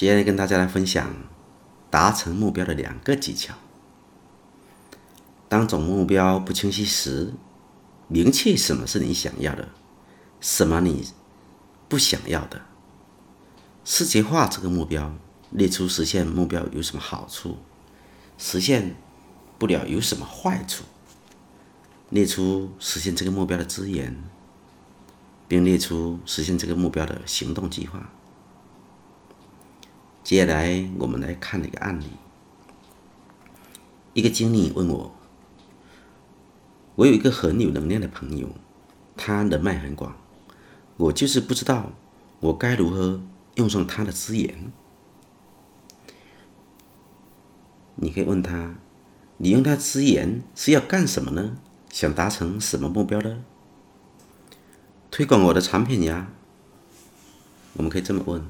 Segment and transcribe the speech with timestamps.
[0.00, 1.14] 接下来跟大家来分享
[1.90, 3.52] 达成目标的两个技巧。
[5.46, 7.34] 当总目标不清晰时，
[8.08, 9.68] 明确什么是你想要的，
[10.40, 11.06] 什么你
[11.86, 12.62] 不想要的，
[13.84, 15.14] 视觉化这个目标，
[15.50, 17.58] 列出实现目标有什么好处，
[18.38, 18.96] 实现
[19.58, 20.84] 不了有什么坏处，
[22.08, 24.16] 列出实现这个目标的资源，
[25.46, 28.10] 并列出实现这个目标的行动计划。
[30.30, 32.04] 接下来我们来看一个案例，
[34.14, 35.12] 一个经理问我。
[36.94, 38.48] 我有一个很有能量的朋友，
[39.16, 40.14] 他人脉很广，
[40.98, 41.90] 我就是不知道
[42.38, 43.20] 我该如何
[43.56, 44.70] 用上他的资源。
[47.96, 48.76] 你可以问他，
[49.38, 51.56] 你用他资源是要干什么呢？
[51.90, 53.42] 想达成什么目标呢？
[55.10, 56.30] 推广我的产品呀。
[57.72, 58.40] 我们可以这么问。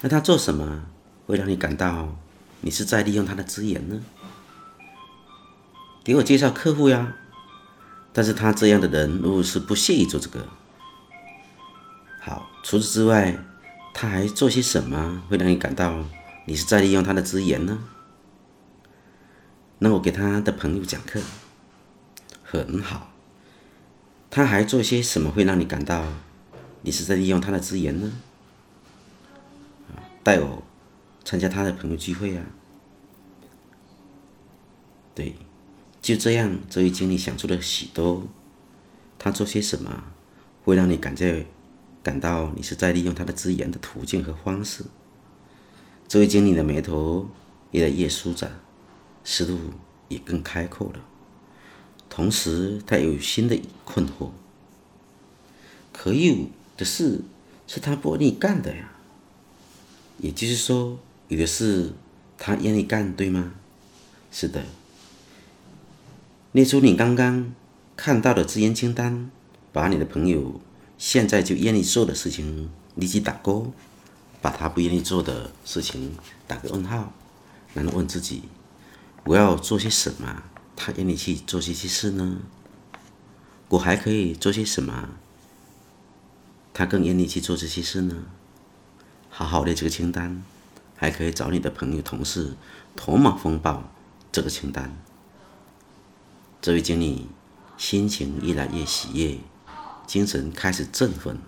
[0.00, 0.86] 那他做什么
[1.28, 2.16] 会让你感到
[2.62, 4.00] 你是在利用他的资源呢？
[6.02, 7.16] 给我介绍客户呀。
[8.14, 10.48] 但是他这样的人，如果是不屑于做这个，
[12.18, 13.36] 好，除此之外，
[13.92, 16.02] 他还做些什么会让你感到
[16.46, 17.78] 你是在利用他的资源呢？
[19.80, 21.20] 那我给他的朋友讲课，
[22.42, 23.12] 很好。
[24.30, 26.06] 他还做些什么会让你感到
[26.80, 28.12] 你是在利用他的资源呢？
[30.24, 30.62] 带我
[31.28, 32.42] 参加他的朋友聚会啊，
[35.14, 35.34] 对。
[36.00, 38.26] 就这样，这位经理想出了许多，
[39.18, 40.04] 他做些什么
[40.64, 41.44] 会让你感觉
[42.02, 44.86] 感到你是在利用他的资源的途径和方式。
[46.08, 47.28] 这位经理的眉头
[47.72, 48.60] 越来越舒展，
[49.22, 49.58] 思路
[50.08, 51.04] 也更开阔了。
[52.08, 54.30] 同时，他有新的困惑。
[55.92, 56.46] 可有
[56.78, 57.20] 的事
[57.66, 58.92] 是他不愿意干的呀。
[60.20, 61.92] 也就是说，有的事
[62.38, 63.52] 他愿意干，对吗？
[64.32, 64.64] 是的。
[66.52, 67.52] 列出你刚刚
[67.96, 69.30] 看到的资源清单，
[69.72, 70.60] 把你的朋友
[70.96, 73.72] 现在就愿意做的事情立即打勾，
[74.40, 76.12] 把他不愿意做的事情
[76.46, 77.12] 打个问号，
[77.74, 78.44] 然后问自己：
[79.24, 80.42] 我要做些什么？
[80.74, 82.38] 他愿意去做这些事呢？
[83.68, 85.10] 我还可以做些什么？
[86.72, 88.24] 他更愿意去做这些事呢？
[89.28, 90.42] 好好列这个清单，
[90.98, 92.56] 还可以找你的朋友、同事，
[92.96, 93.84] 头马风暴
[94.32, 94.94] 这个清单。
[96.60, 97.28] 这位经理
[97.76, 99.38] 心情越来越喜悦，
[100.08, 101.38] 精神开始振奋。